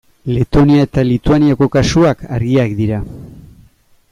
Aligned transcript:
Letonia 0.35 0.85
eta 0.87 1.03
Lituaniako 1.09 1.67
kasuak 1.75 2.25
argiak 2.39 2.75
dira. 2.81 3.01